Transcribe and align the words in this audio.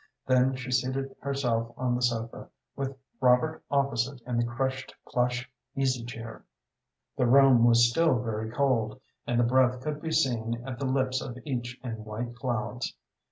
Then 0.25 0.55
she 0.55 0.71
seated 0.71 1.15
herself 1.19 1.73
on 1.77 1.93
the 1.93 2.01
sofa, 2.01 2.49
with 2.75 2.97
Robert 3.19 3.63
opposite 3.69 4.19
in 4.25 4.37
the 4.39 4.43
crushed 4.43 4.95
plush 5.07 5.47
easy 5.75 6.03
chair. 6.03 6.43
The 7.17 7.27
room 7.27 7.65
was 7.65 7.87
still 7.87 8.17
very 8.19 8.49
cold, 8.49 8.99
and 9.27 9.39
the 9.39 9.43
breath 9.43 9.79
could 9.81 10.01
be 10.01 10.09
seen 10.11 10.63
at 10.67 10.79
the 10.79 10.87
lips 10.87 11.21
of 11.21 11.37
each 11.45 11.79
in 11.83 12.03
white 12.03 12.35
clouds. 12.35 12.95